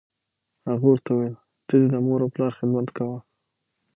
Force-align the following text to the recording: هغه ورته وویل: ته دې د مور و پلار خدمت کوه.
هغه 0.69 0.85
ورته 0.91 1.09
وویل: 1.11 1.35
ته 1.67 1.73
دې 1.79 1.87
د 1.93 1.95
مور 2.05 2.19
و 2.23 2.31
پلار 2.33 2.51
خدمت 2.57 2.87
کوه. 2.97 3.17